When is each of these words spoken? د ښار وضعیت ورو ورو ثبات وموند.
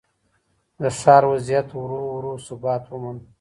د 0.79 0.81
ښار 0.99 1.23
وضعیت 1.31 1.67
ورو 1.73 1.99
ورو 2.13 2.33
ثبات 2.47 2.83
وموند. 2.87 3.21